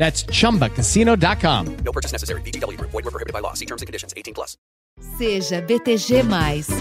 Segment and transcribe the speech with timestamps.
[0.00, 1.76] That's chumbacasino.com.
[1.84, 2.40] No purchase necessary.
[2.40, 2.90] VGW Group.
[2.90, 3.52] Void were prohibited by law.
[3.52, 4.14] See terms and conditions.
[4.16, 4.56] 18 plus.
[5.18, 6.22] Seja BTG+.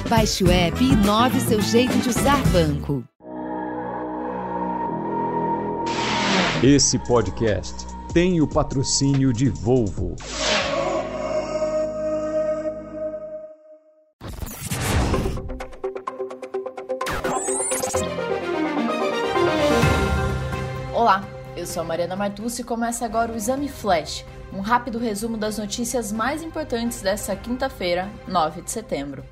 [0.07, 3.03] Baixe o app e inove seu jeito de usar banco.
[6.63, 10.15] Esse podcast tem o patrocínio de Volvo.
[20.93, 21.23] Olá,
[21.59, 25.57] eu sou a Mariana Martucci e começa agora o Exame Flash, um rápido resumo das
[25.57, 29.25] notícias mais importantes desta quinta-feira, 9 de setembro.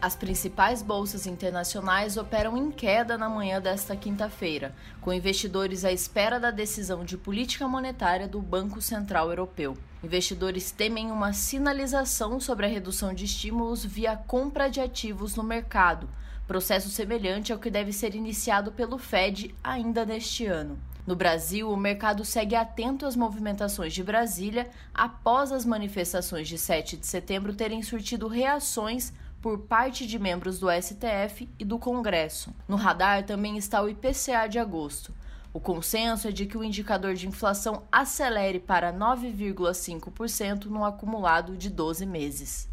[0.00, 6.38] As principais bolsas internacionais operam em queda na manhã desta quinta-feira, com investidores à espera
[6.38, 9.76] da decisão de política monetária do Banco Central Europeu.
[10.04, 16.08] Investidores temem uma sinalização sobre a redução de estímulos via compra de ativos no mercado,
[16.46, 20.78] processo semelhante ao que deve ser iniciado pelo Fed ainda neste ano.
[21.06, 26.96] No Brasil, o mercado segue atento às movimentações de Brasília após as manifestações de 7
[26.96, 32.52] de setembro terem surtido reações por parte de membros do STF e do Congresso.
[32.66, 35.14] No radar também está o IPCA de agosto.
[35.52, 41.70] O consenso é de que o indicador de inflação acelere para 9,5% no acumulado de
[41.70, 42.68] 12 meses.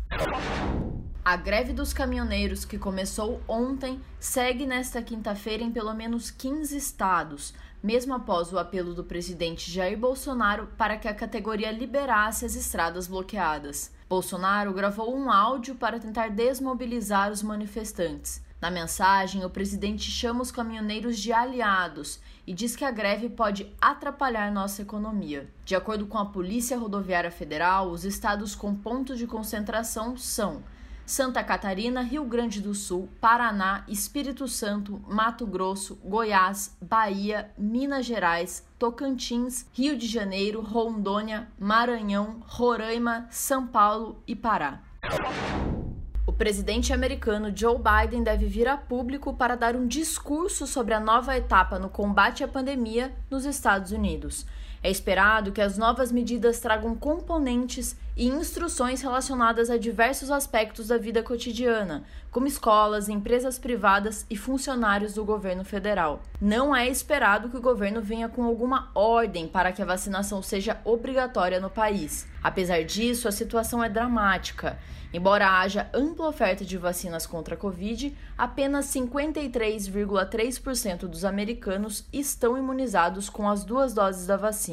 [1.26, 7.54] A greve dos caminhoneiros, que começou ontem, segue nesta quinta-feira em pelo menos 15 estados,
[7.82, 13.08] mesmo após o apelo do presidente Jair Bolsonaro para que a categoria liberasse as estradas
[13.08, 13.90] bloqueadas.
[14.10, 18.44] Bolsonaro gravou um áudio para tentar desmobilizar os manifestantes.
[18.60, 23.74] Na mensagem, o presidente chama os caminhoneiros de aliados e diz que a greve pode
[23.80, 25.50] atrapalhar nossa economia.
[25.64, 30.62] De acordo com a Polícia Rodoviária Federal, os estados com pontos de concentração são
[31.06, 38.66] Santa Catarina, Rio Grande do Sul, Paraná, Espírito Santo, Mato Grosso, Goiás, Bahia, Minas Gerais,
[38.80, 44.82] Tocantins, Rio de Janeiro, Rondônia, Maranhão, Roraima, São Paulo e Pará.
[46.26, 51.00] O presidente americano Joe Biden deve vir a público para dar um discurso sobre a
[51.00, 54.46] nova etapa no combate à pandemia nos Estados Unidos.
[54.84, 60.98] É esperado que as novas medidas tragam componentes e instruções relacionadas a diversos aspectos da
[60.98, 66.22] vida cotidiana, como escolas, empresas privadas e funcionários do governo federal.
[66.42, 70.78] Não é esperado que o governo venha com alguma ordem para que a vacinação seja
[70.84, 72.28] obrigatória no país.
[72.44, 74.78] Apesar disso, a situação é dramática.
[75.14, 83.30] Embora haja ampla oferta de vacinas contra a Covid, apenas 53,3% dos americanos estão imunizados
[83.30, 84.73] com as duas doses da vacina.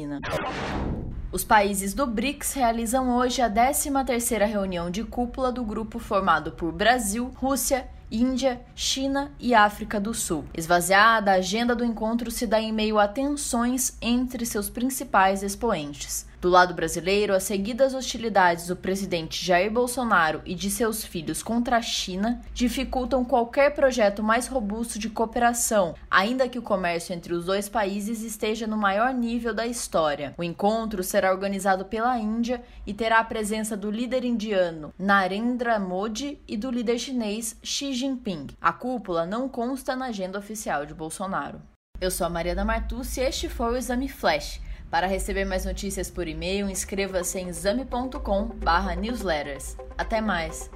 [1.31, 6.71] Os países do BRICS realizam hoje a 13ª reunião de cúpula do grupo formado por
[6.73, 10.43] Brasil, Rússia, Índia, China e África do Sul.
[10.53, 16.29] Esvaziada, a agenda do encontro se dá em meio a tensões entre seus principais expoentes.
[16.41, 21.77] Do lado brasileiro, as seguidas hostilidades do presidente Jair Bolsonaro e de seus filhos contra
[21.77, 27.45] a China dificultam qualquer projeto mais robusto de cooperação, ainda que o comércio entre os
[27.45, 30.33] dois países esteja no maior nível da história.
[30.35, 36.39] O encontro será organizado pela Índia e terá a presença do líder indiano Narendra Modi
[36.47, 38.47] e do líder chinês Xi Jinping.
[38.59, 41.61] A cúpula não consta na agenda oficial de Bolsonaro.
[41.99, 44.59] Eu sou a Mariana Martucci e este foi o Exame Flash.
[44.91, 49.77] Para receber mais notícias por e-mail, inscreva-se em exame.com/newsletters.
[49.97, 50.69] Até mais.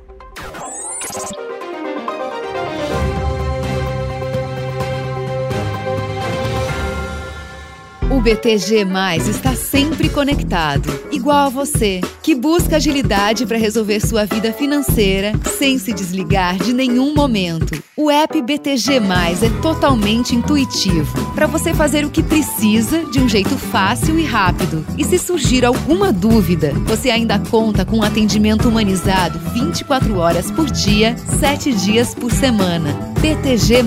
[8.16, 14.24] O BTG Mais está sempre conectado, igual a você, que busca agilidade para resolver sua
[14.24, 17.78] vida financeira sem se desligar de nenhum momento.
[17.94, 23.28] O app BTG Mais é totalmente intuitivo para você fazer o que precisa de um
[23.28, 24.86] jeito fácil e rápido.
[24.98, 30.72] E se surgir alguma dúvida, você ainda conta com um atendimento humanizado 24 horas por
[30.72, 32.94] dia, 7 dias por semana.
[33.20, 33.84] BTG+.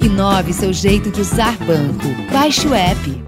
[0.00, 2.06] Inove seu jeito de usar banco.
[2.32, 3.27] Baixe o app.